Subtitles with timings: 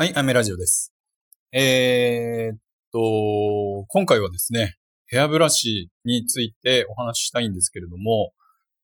[0.00, 0.94] はい、アメラジオです。
[1.50, 2.58] えー、っ
[2.92, 4.76] と、今回はですね、
[5.08, 8.30] ヘアブラシについてお話ししたいんですけれども、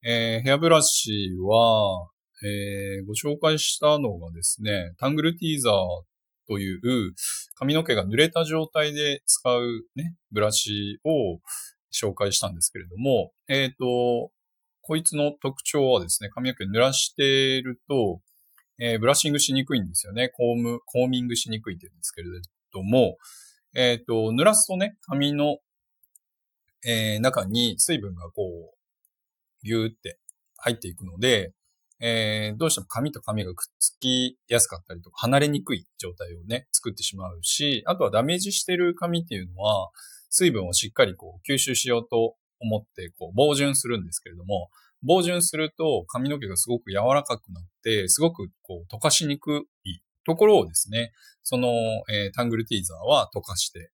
[0.04, 2.08] えー、ヘアブラシは、
[2.44, 5.74] えー、ご紹介したのがですね、タングルティーザー
[6.48, 7.14] という
[7.54, 11.38] 髪の毛が濡れた状態で使うね、ブラシを
[11.92, 14.32] 紹介したんですけれども、えっ、と、
[14.80, 18.20] こいつの特徴はですね、髪の毛濡らしていると、
[18.78, 20.28] えー、ブラッシングしにくいんですよね。
[20.30, 22.28] コーム、コーミングしにくいって言うんですけれ
[22.72, 23.16] ども、
[23.74, 25.58] えっ、ー、と、濡らすとね、髪の、
[26.84, 30.18] えー、中に水分がこう、ギューって
[30.58, 31.52] 入っていくので、
[32.00, 39.90] えー、どうしても髪と髪がくっつきやすかったりとか、離れにくい状態をね、作ってしまうし、あとはダメージしてる髪っていうのは、
[40.30, 44.68] 水分をしっかりこう吸収しようと思って、こう、防潤するんですけれども、
[45.04, 51.12] 防潤すると髪の毛がすごく柔らかくなって、すごくこう溶かしにくいところをですね、
[51.42, 51.68] その、
[52.10, 53.90] えー、タングルティーザーは溶かして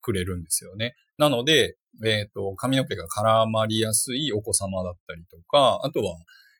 [0.00, 0.94] くれるんですよね。
[1.18, 6.16] なので、えっ、ー、と、髪の毛が絡まりやすいお子様だったりとか、あとは、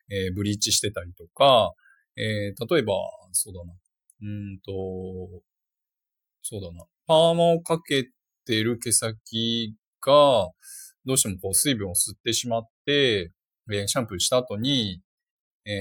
[0.09, 1.73] えー、ブリーチしてたりとか、
[2.15, 2.93] えー、例えば、
[3.31, 3.73] そうだな、
[4.21, 4.71] うんと、
[6.41, 8.09] そうだな、パーマをかけ
[8.45, 10.49] てる毛先が、
[11.05, 13.31] どうしてもこう水分を吸ってしまって、
[13.71, 15.01] えシャンプーした後に、
[15.65, 15.73] えー、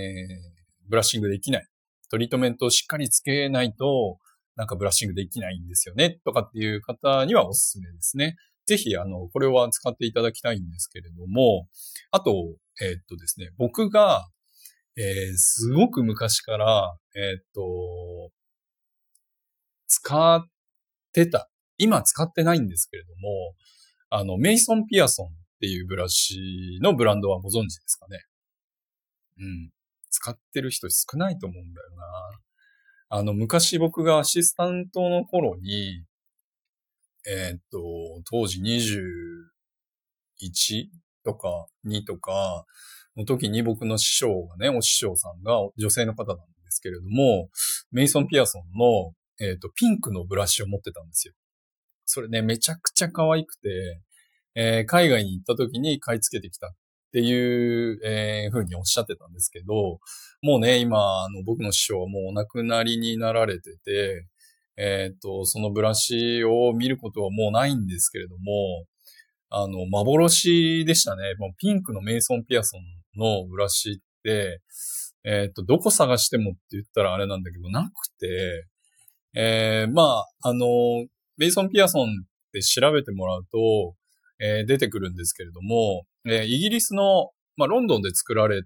[0.89, 1.67] ブラッシングできない。
[2.11, 4.19] トリートメントをしっかりつけないと、
[4.57, 8.37] なんかブラッシングできないんですよね、とかっていう方にはおすすめですね。
[8.67, 11.69] ぜひ、あの、これは使っていただきたいんですけれども、
[12.11, 14.29] あと、えー、っとですね、僕が、
[14.97, 18.31] えー、すごく昔から、えー、っと、
[19.89, 20.45] 使っ
[21.13, 21.51] てた。
[21.79, 23.55] 今使ってないんですけれども、
[24.11, 25.29] あの、メイソン・ピアソン
[25.63, 28.25] っていうブラシのブランドはご存知ですかね
[29.39, 29.71] うん。
[30.11, 31.87] 使ってる人少ないと思うんだよ
[33.11, 33.19] な。
[33.19, 36.03] あの、昔僕がアシスタントの頃に、
[37.29, 37.79] えー、っと、
[38.29, 38.73] 当時21
[41.25, 42.67] とか2とか
[43.17, 47.51] の時に僕の師匠がね、お師匠さんが女性の方なんですけれども、
[47.93, 51.35] メイソン・ピアソンの、えー、っと、ピンクのブラシを持ってたんですよ。
[52.05, 54.03] それね、めちゃくちゃ可愛くて、
[54.55, 56.71] えー、海外に行った時に買い付けてきたっ
[57.13, 60.01] ていう、えー、ふうにおっしゃってたんですけど、
[60.43, 64.27] もうね、今、あの、僕の師匠はもうお亡くなりになられてて、
[64.77, 68.87] えっ、と、そのブラシを見ることはもうないんですけれども、
[69.51, 71.35] あの、幻でしたね。
[71.39, 74.63] もうピンクのメイソン・ピアソンのブラシって、
[75.25, 78.67] えっ、と、どこ探してもって言ったらあれなんだけど、なくて、
[79.35, 80.67] えー、まあ、あの、
[81.37, 83.95] メイソン・ピアソンって調べてもらうと、
[84.43, 88.63] えー、出てくるんですけれども、えー、イギリスの、まあ、ロンドンで作られ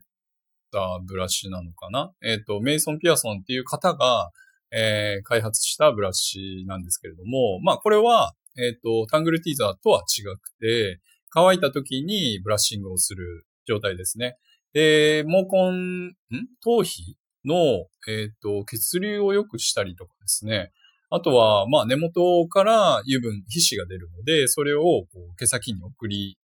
[0.73, 2.13] たブラシなのかな？
[2.25, 4.31] えっ、ー、と、メイソン・ピアソンっていう方が、
[4.73, 14.39] えー、開発したブラシなんですけれども、まあ、これは、えっ、と、タングルティーザーとは違くて、乾いた時にブラッシングをする状態ですね。
[14.73, 16.17] で、毛根、ん？
[16.63, 20.73] 頭皮の、えっ、と、血流を良くしたりとかですね。
[21.11, 26.37] あとは、まあ、根元から油分、皮脂が出るので、それをこう毛先に送り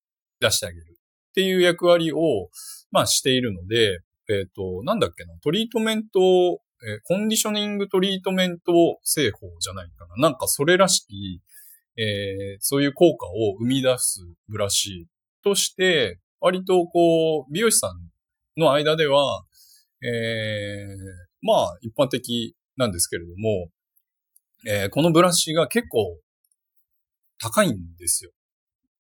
[0.41, 0.85] 出してあげる
[1.31, 2.51] っていう役割を、
[2.91, 8.73] まあ、しているので、えっ、ー、と、なんだっけな、トリートメント、えー、コンディショニングトリートメント
[9.03, 10.29] 製法じゃないかな。
[10.29, 11.41] なんかそれらしき、
[11.97, 15.07] えー、そういう効果を生み出すブラシ
[15.43, 19.45] として、割とこう、美容師さんの間では、
[20.03, 20.97] えー、
[21.43, 23.69] まあ、一般的なんですけれども、
[24.67, 26.19] えー、このブラシが結構
[27.39, 28.31] 高いんですよ。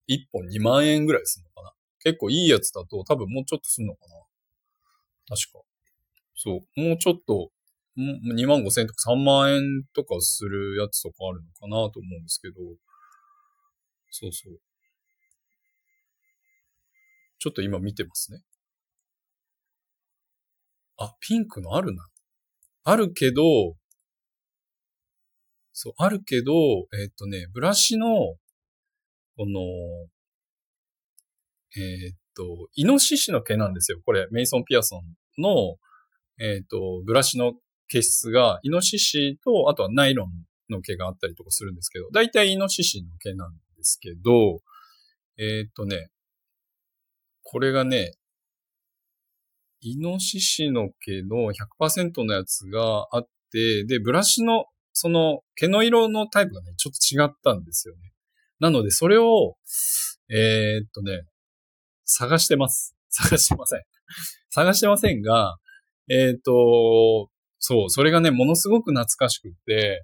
[0.07, 1.73] 1本2万円ぐらいするのかな。
[2.03, 4.15] 結構いいやつだと多分もうちょっとするのかな。
[5.35, 5.59] 確か。
[6.35, 6.81] そう。
[6.81, 7.49] もうちょっと、
[7.97, 12.55] 2万5千円とか3万円とかするやつとかあるのかなと思うんですけど。
[14.11, 14.59] そうそう。
[17.39, 18.41] ちょっと今見てますね。
[20.97, 22.05] あ、ピンクのあるな。
[22.83, 23.75] あるけど、
[25.79, 26.53] そう、あるけど、
[26.99, 29.61] えっ、とね、ブラシの、この、
[31.79, 33.99] えっ、と、イノシシの毛なんですよ。
[34.03, 35.03] これ、メイソン・ピアソン
[35.39, 35.77] の、
[36.39, 37.53] えっ、と、ブラシの
[37.89, 40.31] 毛質が、イノシシと、あとはナイロン
[40.73, 44.61] の毛があったりとかするんですけど、だいたいイノシシの毛なんですけど、
[45.37, 46.09] えっ、とね、
[47.43, 48.15] これがね、
[49.81, 54.65] イノシシの毛の100%のやつがあって、で、ブラシの
[54.99, 58.13] その毛の色のタイプがね、ちょっと違ったんですよね。
[58.59, 59.55] なので、それを、
[60.27, 61.21] えー、っとね、
[62.03, 62.95] 探してます。
[63.09, 63.81] 探してません。
[64.49, 65.57] 探してませんが、
[66.09, 67.29] えー、っと、
[67.59, 70.03] そう、それがね、ものすごく懐かしくって、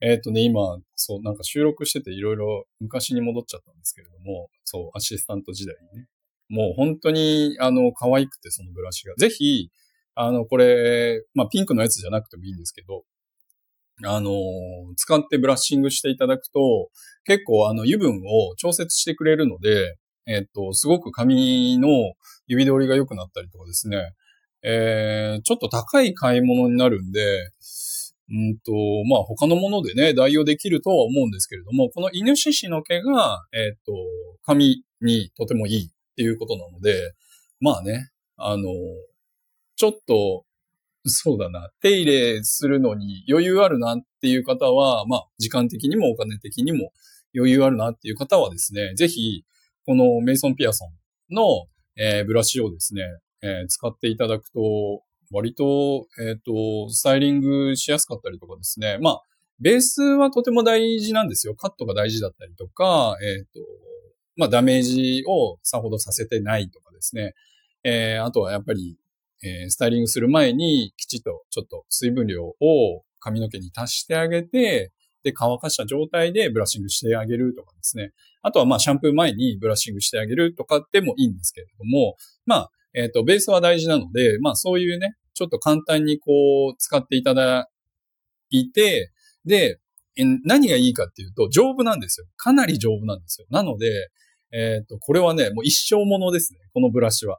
[0.00, 6.08] えっ、とね、今、そう、なんか収録してていろいろ昔に戻っちゃったんですけれども、そう、アシスタント時代にね。
[6.48, 9.14] もう本当に、あの、可愛くて、そのブラシが。
[9.16, 9.70] ぜひ、
[10.14, 13.04] あの、これ、まあ、ピンクのやつじゃなくてもいいんですけど、
[14.04, 14.32] あの、
[14.96, 16.90] 使ってブラッシングしていただくと、
[17.24, 19.96] 結構あの油分を調節してくれるので、
[20.26, 21.88] えっと、すごく髪の
[22.46, 24.12] 指通りが良くなったりとかですね、
[24.62, 27.50] えー、ちょっと高い買い物になるんで、
[28.30, 28.72] うんと、
[29.08, 33.92] まあ他のものでね、代用できるとは思うんですけれども、このイノシシの毛が、えっ、と、
[34.44, 37.12] 髪にとてもいいっていうことなので、
[37.60, 38.64] まあね、あの、
[39.76, 40.44] ちょっと
[41.06, 41.70] そうだな。
[41.80, 46.92] 手入れするのに余裕あるなっていう方は、まあ、時間的にもお金的にも
[47.34, 49.44] 余裕あるなっていう方はですね、ぜひ、
[49.84, 51.66] このメイソン・ピアソンの、
[51.96, 53.02] えー、ブラシをですね、
[53.42, 55.02] えー、使っていただくと、
[55.32, 58.98] 割と、えっ、ー、と、スタイリングしやすかったりとかですね。
[59.00, 59.22] まあ、
[59.58, 61.54] ベースはとても大事なんですよ。
[61.54, 63.60] カットが大事だったりとか、えっ、と、
[64.36, 67.34] まあ、ダメージをさほどさせてないとかですね。
[67.82, 68.98] えー、あとはやっぱり、
[69.42, 72.56] えー、スタイリングする前にきちっとちょっと水分量を
[73.20, 74.92] 髪の毛に足してあげて、
[75.22, 78.12] で、乾かした状態でブラッシングしてあげるとかですね。
[78.42, 87.70] あとはまあシャンプー前にブラッシングしてあげるとかでもいいんですけれども、まあ、えっ、ー、と、ベースは大事なので、まあそういうね、ちょっと簡単にこう使っていただ
[88.50, 89.12] いて、
[89.44, 89.78] で、
[90.44, 92.26] 何がいいかっていうと、丈夫なんですよ。
[92.36, 93.46] かなり丈夫なんですよ。
[93.50, 94.10] なので、
[94.52, 96.58] えっ、ー、と、これはね、もう一生ものですね。
[96.74, 97.38] このブラシは。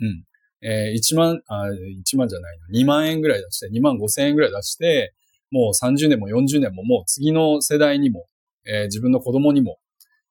[0.00, 0.24] うん。
[0.62, 5.12] えー、1万、あ、1万じゃないの、2万円ぐらい出して、2万5千円ぐらい出して、
[5.50, 8.26] もう30年も40年ももう次の世代にも、
[8.64, 9.78] えー、自分の子供にも、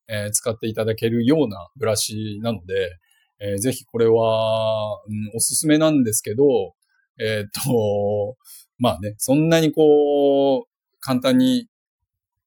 [0.08, 2.98] えー、使っていただけるようなブラシなので、
[3.40, 6.74] えー、ぜひこれは、うん、おすすめなんですけど、
[7.20, 8.38] えっと、
[8.80, 10.64] まあね、そんなにこう、
[11.02, 11.68] 簡単に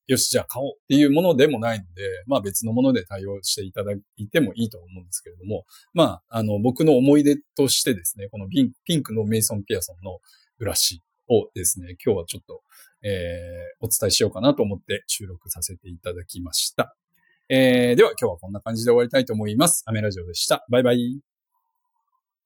[0.06, 5.64] よし、じゃあ買おうっていうものでもないので、まあ別のもので対応していただいてもいいと思うんですけれども、
[5.94, 8.62] まあ、あの、僕の思い出としてですね、このピ
[8.96, 10.18] ンクのメイソン・ピアソンの
[10.58, 12.62] ブラシをですね、今日はちょっと、
[13.02, 16.96] えー、お伝えしようかなと思って収録させていただきました。
[17.48, 19.84] えー、では今日はこんな感じで終わりたいと思います。
[19.86, 20.64] アメラジオでした。
[20.70, 21.33] バイバイ。